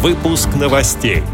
Выпуск 0.00 0.50
новостей. 0.54 1.24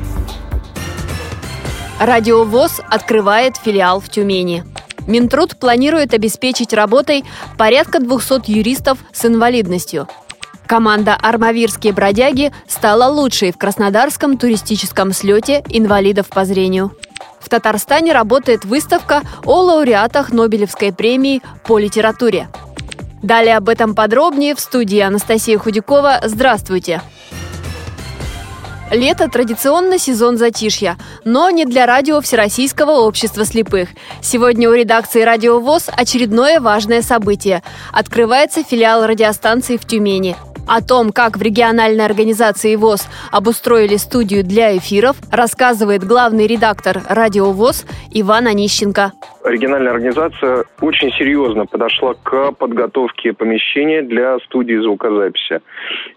Радио 2.01 2.45
ВОЗ 2.45 2.81
открывает 2.89 3.59
филиал 3.59 4.01
в 4.01 4.09
Тюмени. 4.09 4.65
Минтруд 5.07 5.59
планирует 5.59 6.15
обеспечить 6.15 6.73
работой 6.73 7.27
порядка 7.59 8.01
200 8.01 8.51
юристов 8.51 9.01
с 9.13 9.27
инвалидностью. 9.27 10.09
Команда 10.67 11.15
«Армавирские 11.15 11.93
бродяги» 11.93 12.53
стала 12.67 13.13
лучшей 13.13 13.53
в 13.53 13.59
Краснодарском 13.59 14.39
туристическом 14.39 15.13
слете 15.13 15.63
инвалидов 15.69 16.29
по 16.31 16.47
зрению. 16.47 16.97
В 17.41 17.51
Татарстане 17.51 18.15
работает 18.15 18.65
выставка 18.65 19.21
о 19.45 19.61
лауреатах 19.61 20.33
Нобелевской 20.33 20.91
премии 20.91 21.43
по 21.65 21.79
литературе. 21.79 22.49
Далее 23.23 23.59
об 23.59 23.69
этом 23.69 23.95
подробнее 23.95 24.55
в 24.55 24.61
студии 24.61 25.01
Анастасия 25.01 25.59
Худякова. 25.59 26.21
Здравствуйте! 26.25 27.03
Лето– 28.91 29.29
традиционно 29.33 29.99
сезон 29.99 30.37
затишья, 30.37 30.97
но 31.25 31.51
не 31.51 31.65
для 31.65 31.87
радио 31.87 32.21
Всероссийского 32.21 32.93
общества 33.07 33.45
слепых. 33.45 33.89
Сегодня 34.21 34.69
у 34.69 34.75
редакции 34.75 35.23
«Радио 35.23 35.59
ВОЗ» 35.59 35.91
очередное 35.97 36.61
важное 36.61 37.03
событие. 37.03 37.63
Открывается 37.93 38.63
филиал 38.63 39.07
радиостанции 39.07 39.79
в 39.79 39.85
Тюмени. 39.85 40.37
О 40.67 40.81
том, 40.81 41.13
как 41.13 41.37
в 41.37 41.43
региональной 41.43 42.05
организации 42.05 42.77
ВОЗ 42.77 43.09
обустроили 43.33 43.97
студию 43.97 44.45
для 44.45 44.77
эфиров, 44.77 45.17
рассказывает 45.31 46.05
главный 46.05 46.47
редактор 46.47 47.03
«Радио 47.09 47.53
ВОЗ» 47.53 47.87
Иван 48.13 48.47
Онищенко. 48.47 49.13
Региональная 49.45 49.93
организация 49.93 50.65
очень 50.81 51.11
серьезно 51.13 51.67
подошла 51.67 52.15
к 52.15 52.53
подготовке 52.53 53.33
помещения 53.33 54.03
для 54.03 54.39
студии 54.47 54.81
звукозаписи. 54.81 55.61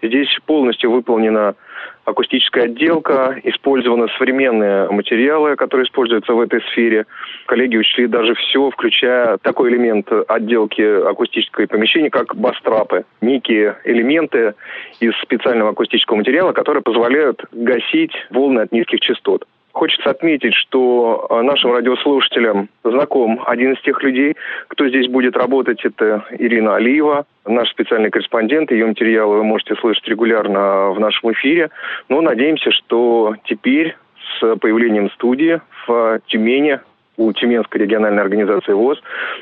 Здесь 0.02 0.30
полностью 0.46 0.92
выполнена 0.92 1.56
акустическая 2.06 2.66
отделка, 2.66 3.40
использованы 3.44 4.08
современные 4.18 4.90
материалы, 4.90 5.56
которые 5.56 5.86
используются 5.86 6.34
в 6.34 6.40
этой 6.40 6.62
сфере. 6.72 7.06
Коллеги 7.48 7.78
учли 7.78 8.08
даже 8.08 8.34
все, 8.36 8.70
включая 8.70 9.38
такой 9.38 9.70
элемент 9.70 10.10
отделки 10.28 10.82
акустического 10.82 11.66
помещения, 11.66 12.10
как 12.10 12.36
бастрапы. 12.36 13.04
Некие 13.22 13.78
элементы 13.84 14.54
из 15.00 15.14
специального 15.22 15.72
акустического 15.72 16.18
материала, 16.18 16.54
которые 16.54 16.82
позволяют 16.82 17.44
гасить 17.52 18.14
волны 18.30 18.62
от 18.62 18.72
низких 18.72 19.00
частот. 19.02 19.46
Хочется 19.78 20.10
отметить, 20.10 20.56
что 20.56 21.28
э, 21.30 21.42
нашим 21.44 21.72
радиослушателям 21.72 22.68
знаком 22.84 23.44
один 23.46 23.74
из 23.74 23.82
тех 23.82 24.02
людей, 24.02 24.36
кто 24.70 24.88
здесь 24.90 25.08
будет 25.08 25.38
работать. 25.38 25.86
Это 25.86 26.26
Ирина 26.32 26.78
Алиева, 26.78 27.28
наш 27.46 27.70
специальный 27.70 28.10
корреспондент. 28.10 28.72
Ее 28.72 28.88
материалы 28.88 29.38
вы 29.38 29.44
можете 29.44 29.76
слышать 29.76 30.08
регулярно 30.08 30.90
в 30.90 31.00
нашем 31.00 31.32
эфире. 31.34 31.70
Но 32.10 32.22
надеемся, 32.22 32.72
что 32.72 33.36
теперь 33.44 33.96
с 34.40 34.56
появлением 34.56 35.12
студии 35.12 35.62
в 35.86 36.22
Тюмени 36.26 36.80
у 37.18 37.34
Тюменской 37.34 37.82
региональной 37.82 38.22
организации 38.22 38.74
ВОЗ 38.74 39.00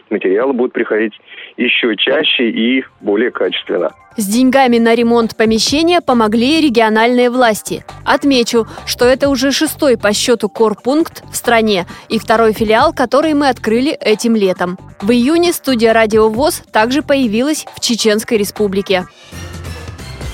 материалы 0.09 0.53
будут 0.53 0.73
приходить 0.73 1.13
еще 1.57 1.95
чаще 1.97 2.49
и 2.49 2.83
более 3.01 3.31
качественно. 3.31 3.91
С 4.17 4.25
деньгами 4.27 4.77
на 4.77 4.95
ремонт 4.95 5.35
помещения 5.35 5.99
помогли 5.99 6.61
региональные 6.61 7.29
власти. 7.29 7.83
Отмечу, 8.05 8.65
что 8.85 9.05
это 9.05 9.27
уже 9.27 9.51
шестой 9.51 9.97
по 9.97 10.13
счету 10.13 10.47
корпункт 10.47 11.23
в 11.29 11.35
стране 11.35 11.85
и 12.07 12.17
второй 12.17 12.53
филиал, 12.53 12.93
который 12.93 13.33
мы 13.33 13.49
открыли 13.49 13.91
этим 13.91 14.37
летом. 14.37 14.77
В 15.01 15.11
июне 15.11 15.51
студия 15.51 15.91
«Радио 15.91 16.29
ВОЗ» 16.29 16.63
также 16.71 17.01
появилась 17.01 17.65
в 17.75 17.81
Чеченской 17.81 18.37
республике. 18.37 19.03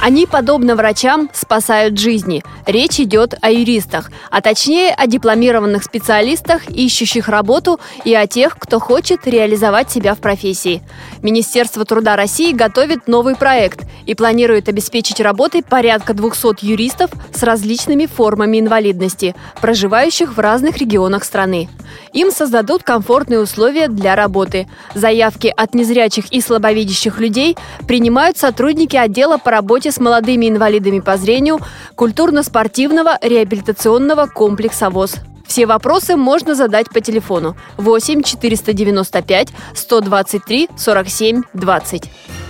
Они, 0.01 0.25
подобно 0.25 0.75
врачам, 0.75 1.29
спасают 1.31 1.99
жизни. 1.99 2.43
Речь 2.65 2.99
идет 2.99 3.35
о 3.39 3.51
юристах, 3.51 4.09
а 4.31 4.41
точнее 4.41 4.95
о 4.95 5.05
дипломированных 5.05 5.83
специалистах, 5.83 6.67
ищущих 6.67 7.29
работу, 7.29 7.79
и 8.03 8.15
о 8.15 8.25
тех, 8.25 8.57
кто 8.57 8.79
хочет 8.79 9.27
реализовать 9.27 9.91
себя 9.91 10.15
в 10.15 10.17
профессии. 10.17 10.81
Министерство 11.21 11.85
труда 11.85 12.15
России 12.15 12.51
готовит 12.51 13.07
новый 13.07 13.35
проект 13.35 13.81
и 14.05 14.15
планирует 14.15 14.69
обеспечить 14.69 15.19
работой 15.19 15.63
порядка 15.63 16.13
200 16.13 16.65
юристов 16.65 17.11
с 17.33 17.43
различными 17.43 18.05
формами 18.05 18.59
инвалидности, 18.59 19.35
проживающих 19.61 20.35
в 20.35 20.39
разных 20.39 20.77
регионах 20.77 21.23
страны. 21.23 21.69
Им 22.13 22.31
создадут 22.31 22.83
комфортные 22.83 23.39
условия 23.39 23.87
для 23.87 24.15
работы. 24.15 24.67
Заявки 24.95 25.53
от 25.55 25.73
незрячих 25.73 26.31
и 26.31 26.41
слабовидящих 26.41 27.19
людей 27.19 27.57
принимают 27.87 28.37
сотрудники 28.37 28.95
отдела 28.95 29.37
по 29.37 29.51
работе 29.51 29.91
с 29.91 29.99
молодыми 29.99 30.49
инвалидами 30.49 30.99
по 30.99 31.17
зрению 31.17 31.59
культурно-спортивного 31.95 33.17
реабилитационного 33.21 34.27
комплекса 34.27 34.89
ВОЗ. 34.89 35.15
Все 35.51 35.65
вопросы 35.65 36.15
можно 36.15 36.55
задать 36.55 36.89
по 36.89 37.01
телефону 37.01 37.57
8 37.77 38.23
495 38.23 39.49
123 39.73 40.69
47 40.77 41.41
20. 41.53 42.40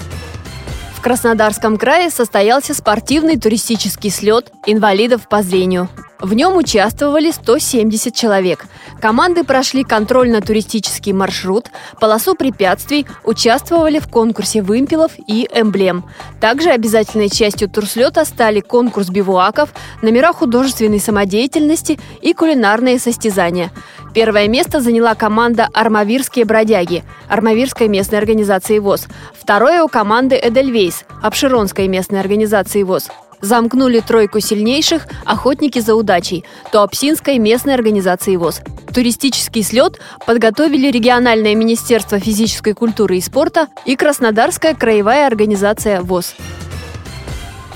В 1.02 1.04
Краснодарском 1.04 1.78
крае 1.78 2.12
состоялся 2.12 2.76
спортивный 2.76 3.36
туристический 3.36 4.12
слет 4.12 4.52
инвалидов 4.68 5.28
по 5.28 5.42
зрению. 5.42 5.90
В 6.20 6.36
нем 6.36 6.56
участвовали 6.56 7.32
170 7.32 8.14
человек. 8.14 8.68
Команды 9.02 9.44
прошли 9.44 9.84
контрольно-туристический 9.84 11.12
маршрут, 11.14 11.72
полосу 12.00 12.36
препятствий, 12.36 13.08
участвовали 13.24 13.98
в 13.98 14.08
конкурсе 14.10 14.62
вымпелов 14.62 15.14
и 15.26 15.50
эмблем. 15.52 16.06
Также 16.40 16.70
обязательной 16.70 17.30
частью 17.30 17.68
турслета 17.68 18.24
стали 18.24 18.60
конкурс 18.60 19.10
бивуаков, 19.10 19.74
номера 20.04 20.32
художественной 20.34 21.00
самодеятельности 21.00 22.00
и 22.22 22.34
кулинарные 22.34 23.00
состязания. 23.00 23.72
Первое 24.14 24.50
место 24.50 24.82
заняла 24.82 25.16
команда 25.16 25.70
«Армавирские 25.74 26.44
бродяги» 26.44 27.04
Армавирской 27.30 27.88
местной 27.88 28.18
организации 28.18 28.78
ВОЗ. 28.80 29.08
Второе 29.34 29.84
у 29.84 29.88
команды 29.88 30.38
«Эдельвейс» 30.42 31.06
Обширонской 31.22 31.88
местной 31.88 32.20
организации 32.20 32.84
ВОЗ 32.84 33.10
замкнули 33.40 34.02
тройку 34.02 34.40
сильнейших 34.40 35.08
охотники 35.26 35.80
за 35.80 35.96
удачей 35.96 36.44
Туапсинской 36.72 37.40
местной 37.40 37.74
организации 37.74 38.36
ВОЗ. 38.36 38.62
Туристический 38.94 39.64
слет 39.64 40.00
подготовили 40.28 40.92
региональное 40.92 41.56
министерство 41.56 42.20
физической 42.20 42.74
культуры 42.74 43.18
и 43.18 43.22
спорта 43.22 43.68
и 43.86 43.96
Краснодарская 43.96 44.76
краевая 44.76 45.26
организация 45.26 46.02
ВОЗ. 46.02 46.36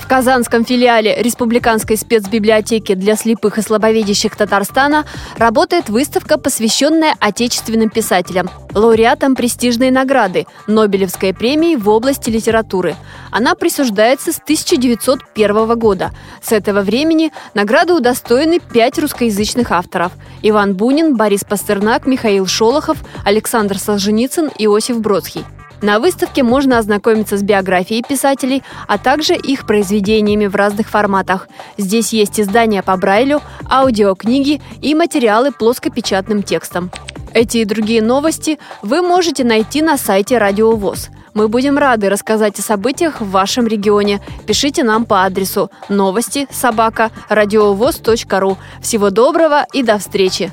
В 0.06 0.08
Казанском 0.08 0.64
филиале 0.64 1.20
Республиканской 1.20 1.96
спецбиблиотеки 1.96 2.94
для 2.94 3.16
слепых 3.16 3.58
и 3.58 3.60
слабовидящих 3.60 4.36
Татарстана 4.36 5.04
работает 5.36 5.88
выставка, 5.88 6.38
посвященная 6.38 7.16
отечественным 7.18 7.90
писателям, 7.90 8.48
лауреатам 8.72 9.34
престижной 9.34 9.90
награды 9.90 10.46
Нобелевской 10.68 11.34
премии 11.34 11.74
в 11.74 11.88
области 11.88 12.30
литературы. 12.30 12.94
Она 13.32 13.56
присуждается 13.56 14.32
с 14.32 14.38
1901 14.38 15.76
года. 15.76 16.12
С 16.40 16.52
этого 16.52 16.82
времени 16.82 17.32
награду 17.54 17.96
удостоены 17.96 18.60
пять 18.60 19.00
русскоязычных 19.00 19.72
авторов– 19.72 20.12
Иван 20.42 20.76
Бунин, 20.76 21.16
Борис 21.16 21.42
Пастернак, 21.42 22.06
Михаил 22.06 22.46
Шолохов, 22.46 22.98
Александр 23.24 23.76
Солженицын, 23.76 24.52
Иосиф 24.56 25.00
Бродский. 25.00 25.44
На 25.82 25.98
выставке 25.98 26.42
можно 26.42 26.78
ознакомиться 26.78 27.36
с 27.36 27.42
биографией 27.42 28.02
писателей, 28.02 28.62
а 28.88 28.98
также 28.98 29.34
их 29.34 29.66
произведениями 29.66 30.46
в 30.46 30.54
разных 30.54 30.88
форматах. 30.88 31.48
Здесь 31.76 32.12
есть 32.12 32.40
издания 32.40 32.82
по 32.82 32.96
Брайлю, 32.96 33.42
аудиокниги 33.70 34.60
и 34.80 34.94
материалы 34.94 35.52
плоскопечатным 35.52 36.42
текстом. 36.42 36.90
Эти 37.34 37.58
и 37.58 37.64
другие 37.64 38.02
новости 38.02 38.58
вы 38.82 39.02
можете 39.02 39.44
найти 39.44 39.82
на 39.82 39.98
сайте 39.98 40.38
Радио 40.38 40.74
ВОЗ. 40.74 41.10
Мы 41.34 41.48
будем 41.48 41.76
рады 41.76 42.08
рассказать 42.08 42.58
о 42.58 42.62
событиях 42.62 43.20
в 43.20 43.28
вашем 43.28 43.66
регионе. 43.66 44.22
Пишите 44.46 44.82
нам 44.84 45.04
по 45.04 45.24
адресу 45.24 45.70
новости 45.90 46.48
собака 46.50 47.10
ру. 48.40 48.56
Всего 48.80 49.10
доброго 49.10 49.66
и 49.74 49.82
до 49.82 49.98
встречи! 49.98 50.50